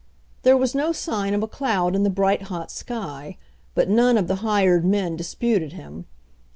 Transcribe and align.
There 0.41 0.57
was 0.57 0.73
no 0.73 0.91
sign 0.91 1.35
of 1.35 1.43
a 1.43 1.47
cloud 1.47 1.95
in 1.95 2.01
the 2.01 2.09
bright, 2.09 2.41
hot 2.49 2.71
sky, 2.71 3.37
but 3.75 3.87
none 3.87 4.17
of 4.17 4.27
the 4.27 4.37
hired 4.37 4.83
men 4.83 5.15
disputed 5.15 5.73
him. 5.73 6.05